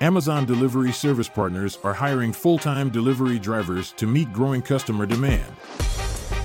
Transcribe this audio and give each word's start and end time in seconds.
Amazon 0.00 0.44
Delivery 0.44 0.92
Service 0.92 1.28
Partners 1.28 1.78
are 1.84 1.94
hiring 1.94 2.32
full 2.32 2.58
time 2.58 2.90
delivery 2.90 3.38
drivers 3.38 3.92
to 3.92 4.06
meet 4.06 4.32
growing 4.32 4.62
customer 4.62 5.06
demand. 5.06 5.52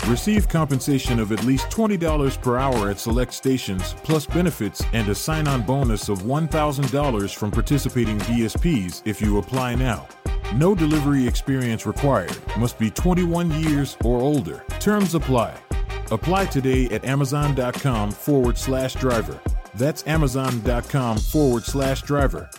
Receive 0.08 0.48
compensation 0.48 1.20
of 1.20 1.32
at 1.32 1.44
least 1.44 1.70
$20 1.70 2.42
per 2.42 2.58
hour 2.58 2.90
at 2.90 3.00
select 3.00 3.34
stations, 3.34 3.94
plus 4.04 4.26
benefits 4.26 4.84
and 4.94 5.08
a 5.10 5.16
sign 5.16 5.48
on 5.48 5.62
bonus 5.62 6.10
of 6.10 6.20
$1,000 6.24 7.36
from 7.36 7.52
participating 7.52 8.18
DSPs 8.20 9.02
if 9.06 9.22
you 9.22 9.38
apply 9.38 9.76
now. 9.76 10.08
No 10.56 10.74
delivery 10.74 11.28
experience 11.28 11.86
required. 11.86 12.36
Must 12.58 12.80
be 12.80 12.90
21 12.90 13.52
years 13.64 13.98
or 14.04 14.20
older. 14.20 14.64
Terms 14.80 15.14
apply. 15.14 15.56
Apply 16.12 16.46
today 16.46 16.86
at 16.88 17.06
amazon.com 17.06 18.12
forward 18.12 18.58
slash 18.58 18.96
driver. 18.96 19.40
That's 19.76 20.08
amazon.com 20.08 21.18
forward 21.18 21.64
slash 21.66 22.02
driver. 22.02 22.50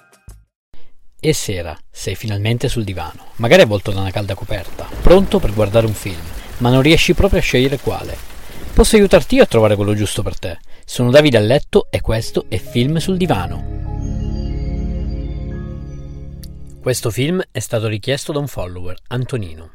E 1.22 1.34
sera, 1.34 1.76
sei 1.90 2.14
finalmente 2.14 2.66
sul 2.66 2.82
divano, 2.82 3.26
magari 3.36 3.60
avvolto 3.60 3.90
da 3.90 4.00
una 4.00 4.10
calda 4.10 4.34
coperta, 4.34 4.88
pronto 5.02 5.38
per 5.38 5.52
guardare 5.52 5.84
un 5.84 5.92
film, 5.92 6.22
ma 6.58 6.70
non 6.70 6.80
riesci 6.80 7.12
proprio 7.12 7.40
a 7.40 7.42
scegliere 7.42 7.78
quale. 7.78 8.16
Posso 8.72 8.96
aiutarti 8.96 9.34
io 9.34 9.42
a 9.42 9.46
trovare 9.46 9.76
quello 9.76 9.92
giusto 9.92 10.22
per 10.22 10.38
te. 10.38 10.58
Sono 10.86 11.10
Davide 11.10 11.36
a 11.36 11.40
letto 11.40 11.88
e 11.90 12.00
questo 12.00 12.46
è 12.48 12.56
Film 12.56 12.96
sul 12.96 13.18
divano. 13.18 13.62
Questo 16.80 17.10
film 17.10 17.42
è 17.50 17.58
stato 17.58 17.86
richiesto 17.86 18.32
da 18.32 18.38
un 18.38 18.48
follower, 18.48 18.96
Antonino. 19.08 19.72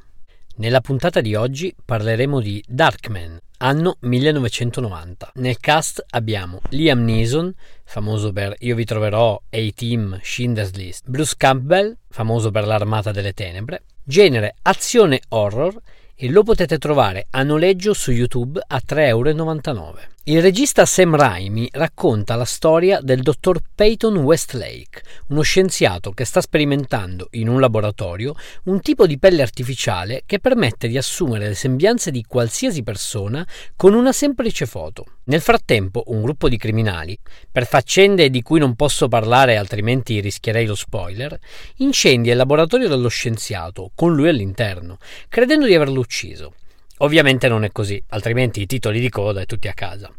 Nella 0.55 0.81
puntata 0.81 1.21
di 1.21 1.35
oggi 1.35 1.75
parleremo 1.85 2.39
di 2.41 2.63
Darkman, 2.67 3.39
anno 3.57 3.97
1990. 3.99 5.31
Nel 5.35 5.59
cast 5.59 6.03
abbiamo 6.09 6.61
Liam 6.69 7.03
Neeson, 7.03 7.53
famoso 7.83 8.31
per 8.31 8.55
Io 8.59 8.75
vi 8.75 8.85
troverò, 8.85 9.41
A-Team, 9.49 10.19
Schindler's 10.21 10.73
List, 10.73 11.07
Bruce 11.07 11.35
Campbell, 11.37 11.97
famoso 12.09 12.51
per 12.51 12.65
L'Armata 12.65 13.11
delle 13.11 13.33
Tenebre, 13.33 13.83
genere 14.03 14.55
azione 14.63 15.21
horror 15.29 15.79
e 16.15 16.29
lo 16.29 16.43
potete 16.43 16.77
trovare 16.77 17.27
a 17.29 17.43
noleggio 17.43 17.93
su 17.93 18.11
YouTube 18.11 18.61
a 18.65 18.81
3,99 18.85 19.75
euro. 19.77 20.13
Il 20.27 20.41
regista 20.41 20.87
Sam 20.87 21.15
Raimi 21.15 21.69
racconta 21.71 22.33
la 22.33 22.45
storia 22.45 22.99
del 22.99 23.21
dottor 23.21 23.61
Peyton 23.75 24.17
Westlake, 24.17 25.03
uno 25.27 25.43
scienziato 25.43 26.13
che 26.13 26.25
sta 26.25 26.41
sperimentando 26.41 27.27
in 27.33 27.47
un 27.47 27.59
laboratorio 27.59 28.33
un 28.63 28.81
tipo 28.81 29.05
di 29.05 29.19
pelle 29.19 29.43
artificiale 29.43 30.23
che 30.25 30.39
permette 30.39 30.87
di 30.87 30.97
assumere 30.97 31.49
le 31.49 31.53
sembianze 31.53 32.09
di 32.09 32.25
qualsiasi 32.27 32.81
persona 32.81 33.47
con 33.75 33.93
una 33.93 34.11
semplice 34.11 34.65
foto. 34.65 35.05
Nel 35.25 35.41
frattempo, 35.41 36.05
un 36.07 36.23
gruppo 36.23 36.49
di 36.49 36.57
criminali, 36.57 37.15
per 37.51 37.67
faccende 37.67 38.31
di 38.31 38.41
cui 38.41 38.57
non 38.57 38.73
posso 38.73 39.07
parlare 39.07 39.57
altrimenti 39.57 40.21
rischierei 40.21 40.65
lo 40.65 40.73
spoiler, 40.73 41.37
incendia 41.77 42.31
il 42.31 42.39
laboratorio 42.39 42.87
dello 42.87 43.09
scienziato 43.09 43.91
con 43.93 44.15
lui 44.15 44.29
all'interno, 44.29 44.97
credendo 45.29 45.67
di 45.67 45.75
averlo 45.75 45.99
ucciso. 45.99 46.55
Ovviamente 46.99 47.47
non 47.47 47.63
è 47.63 47.71
così, 47.71 48.01
altrimenti 48.09 48.61
i 48.61 48.65
titoli 48.65 48.99
di 48.99 49.09
coda 49.09 49.41
e 49.41 49.45
tutti 49.45 49.67
a 49.67 49.73
casa. 49.73 50.09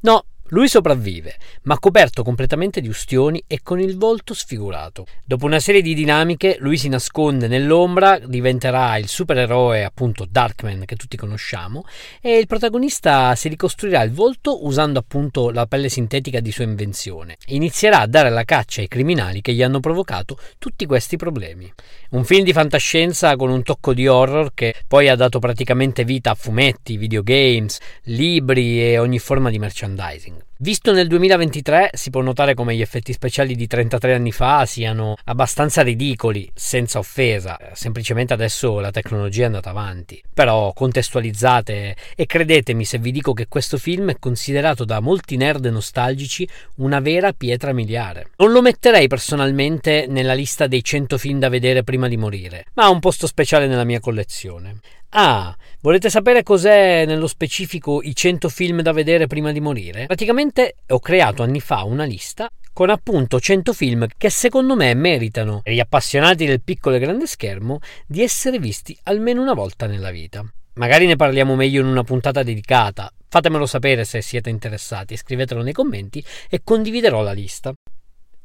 No, 0.00 0.24
lui 0.48 0.68
sopravvive, 0.68 1.36
ma 1.62 1.78
coperto 1.78 2.22
completamente 2.22 2.80
di 2.80 2.88
ustioni 2.88 3.42
e 3.46 3.60
con 3.62 3.80
il 3.80 3.96
volto 3.96 4.34
sfigurato. 4.34 5.06
Dopo 5.24 5.46
una 5.46 5.58
serie 5.58 5.80
di 5.80 5.94
dinamiche, 5.94 6.56
lui 6.60 6.76
si 6.76 6.88
nasconde 6.88 7.48
nell'ombra, 7.48 8.18
diventerà 8.18 8.96
il 8.98 9.08
supereroe, 9.08 9.84
appunto 9.84 10.26
Darkman, 10.30 10.84
che 10.84 10.96
tutti 10.96 11.16
conosciamo, 11.16 11.84
e 12.20 12.36
il 12.36 12.46
protagonista 12.46 13.34
si 13.34 13.48
ricostruirà 13.48 14.02
il 14.02 14.12
volto 14.12 14.66
usando 14.66 14.98
appunto 14.98 15.50
la 15.50 15.66
pelle 15.66 15.88
sintetica 15.88 16.40
di 16.40 16.52
sua 16.52 16.64
invenzione. 16.64 17.36
Inizierà 17.46 18.00
a 18.00 18.06
dare 18.06 18.28
la 18.28 18.44
caccia 18.44 18.82
ai 18.82 18.88
criminali 18.88 19.40
che 19.40 19.54
gli 19.54 19.62
hanno 19.62 19.80
provocato 19.80 20.38
tutti 20.58 20.84
questi 20.84 21.16
problemi. 21.16 21.72
Un 22.10 22.24
film 22.24 22.44
di 22.44 22.52
fantascienza 22.52 23.34
con 23.36 23.50
un 23.50 23.62
tocco 23.62 23.94
di 23.94 24.06
horror 24.06 24.52
che 24.54 24.74
poi 24.86 25.08
ha 25.08 25.16
dato 25.16 25.38
praticamente 25.38 26.04
vita 26.04 26.32
a 26.32 26.34
fumetti, 26.34 26.96
videogames, 26.96 27.78
libri 28.04 28.80
e 28.80 28.98
ogni 28.98 29.18
forma 29.18 29.50
di 29.50 29.58
merchandising. 29.58 30.33
being 30.34 30.53
Visto 30.58 30.92
nel 30.92 31.08
2023 31.08 31.90
si 31.94 32.10
può 32.10 32.20
notare 32.20 32.54
come 32.54 32.76
gli 32.76 32.80
effetti 32.80 33.12
speciali 33.12 33.56
di 33.56 33.66
33 33.66 34.14
anni 34.14 34.30
fa 34.30 34.64
siano 34.66 35.16
abbastanza 35.24 35.82
ridicoli, 35.82 36.48
senza 36.54 37.00
offesa, 37.00 37.58
semplicemente 37.72 38.34
adesso 38.34 38.78
la 38.78 38.92
tecnologia 38.92 39.42
è 39.42 39.46
andata 39.46 39.70
avanti. 39.70 40.22
Però 40.32 40.72
contestualizzate 40.72 41.96
e 42.14 42.26
credetemi 42.26 42.84
se 42.84 42.98
vi 42.98 43.10
dico 43.10 43.32
che 43.32 43.48
questo 43.48 43.78
film 43.78 44.10
è 44.10 44.18
considerato 44.20 44.84
da 44.84 45.00
molti 45.00 45.36
nerd 45.36 45.66
nostalgici 45.66 46.48
una 46.76 47.00
vera 47.00 47.32
pietra 47.32 47.72
miliare. 47.72 48.28
Non 48.36 48.52
lo 48.52 48.62
metterei 48.62 49.08
personalmente 49.08 50.06
nella 50.08 50.34
lista 50.34 50.68
dei 50.68 50.84
100 50.84 51.18
film 51.18 51.40
da 51.40 51.48
vedere 51.48 51.82
prima 51.82 52.06
di 52.06 52.16
morire, 52.16 52.66
ma 52.74 52.84
ha 52.84 52.90
un 52.90 53.00
posto 53.00 53.26
speciale 53.26 53.66
nella 53.66 53.82
mia 53.82 53.98
collezione. 53.98 54.78
Ah, 55.16 55.56
volete 55.80 56.10
sapere 56.10 56.42
cos'è 56.42 57.04
nello 57.06 57.28
specifico 57.28 58.02
i 58.02 58.16
100 58.16 58.48
film 58.48 58.80
da 58.80 58.90
vedere 58.90 59.28
prima 59.28 59.52
di 59.52 59.60
morire? 59.60 60.06
Praticamente 60.06 60.43
ho 60.88 61.00
creato 61.00 61.42
anni 61.42 61.60
fa 61.60 61.84
una 61.84 62.04
lista 62.04 62.50
con 62.74 62.90
appunto 62.90 63.38
100 63.38 63.72
film 63.72 64.06
che 64.18 64.28
secondo 64.28 64.74
me 64.74 64.92
meritano, 64.94 65.60
per 65.62 65.72
gli 65.72 65.80
appassionati 65.80 66.44
del 66.44 66.60
piccolo 66.60 66.96
e 66.96 66.98
grande 66.98 67.26
schermo, 67.26 67.78
di 68.06 68.20
essere 68.20 68.58
visti 68.58 68.98
almeno 69.04 69.40
una 69.40 69.54
volta 69.54 69.86
nella 69.86 70.10
vita. 70.10 70.44
Magari 70.74 71.06
ne 71.06 71.14
parliamo 71.14 71.54
meglio 71.54 71.80
in 71.80 71.86
una 71.86 72.02
puntata 72.02 72.42
dedicata. 72.42 73.10
Fatemelo 73.28 73.64
sapere 73.64 74.04
se 74.04 74.20
siete 74.20 74.50
interessati, 74.50 75.16
scrivetelo 75.16 75.62
nei 75.62 75.72
commenti 75.72 76.22
e 76.50 76.62
condividerò 76.64 77.22
la 77.22 77.32
lista. 77.32 77.72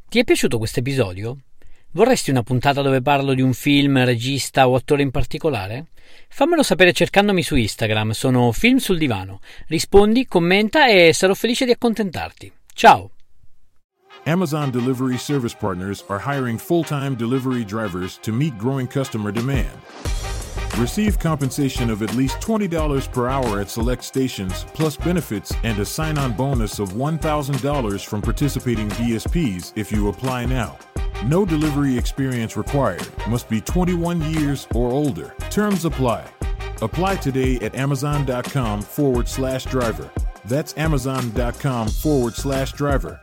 Ti 0.07 0.19
è 0.19 0.23
piaciuto 0.23 0.59
questo 0.59 0.79
episodio? 0.79 1.37
Vorresti 1.91 2.29
una 2.29 2.43
puntata 2.43 2.83
dove 2.83 3.01
parlo 3.01 3.33
di 3.33 3.41
un 3.41 3.53
film, 3.53 4.03
regista 4.05 4.67
o 4.67 4.75
attore 4.75 5.01
in 5.01 5.09
particolare? 5.09 5.87
Fammelo 6.27 6.61
sapere 6.61 6.93
cercandomi 6.93 7.41
su 7.41 7.55
Instagram, 7.55 8.11
sono 8.11 8.51
Film 8.51 8.77
sul 8.77 8.99
Divano. 8.99 9.39
Rispondi, 9.65 10.27
commenta 10.27 10.87
e 10.87 11.13
sarò 11.13 11.33
felice 11.33 11.65
di 11.65 11.71
accontentarti. 11.71 12.51
Ciao! 12.75 13.09
Amazon 14.25 14.69
Delivery 14.69 15.17
Service 15.17 15.55
Partners 15.57 16.03
are 16.09 16.19
hiring 16.19 16.59
full 16.59 16.83
time 16.83 17.15
delivery 17.15 17.65
drivers 17.65 18.19
to 18.21 18.31
meet 18.31 18.55
growing 18.55 18.87
customer 18.87 19.31
demand. 19.31 19.79
Receive 20.77 21.17
compensation 21.17 21.89
of 21.89 22.03
at 22.03 22.13
least 22.13 22.39
$20 22.39 23.11
per 23.11 23.27
hour 23.27 23.59
at 23.59 23.69
select 23.69 24.03
stations, 24.03 24.63
plus 24.75 24.95
benefits 24.95 25.51
and 25.63 25.79
a 25.79 25.85
sign 25.85 26.19
on 26.19 26.33
bonus 26.33 26.77
of 26.77 26.93
$1,000 26.93 28.05
from 28.05 28.21
participating 28.21 28.89
DSPs 28.89 29.73
if 29.75 29.91
you 29.91 30.09
apply 30.09 30.45
now. 30.45 30.77
No 31.25 31.45
delivery 31.45 31.97
experience 31.97 32.55
required. 32.55 33.07
Must 33.27 33.49
be 33.49 33.59
21 33.61 34.21
years 34.33 34.67
or 34.73 34.91
older. 34.91 35.35
Terms 35.49 35.85
apply. 35.85 36.25
Apply 36.81 37.15
today 37.17 37.57
at 37.57 37.75
amazon.com 37.75 38.81
forward 38.81 39.27
slash 39.27 39.65
driver. 39.65 40.09
That's 40.45 40.77
amazon.com 40.77 41.89
forward 41.89 42.35
slash 42.35 42.71
driver. 42.71 43.19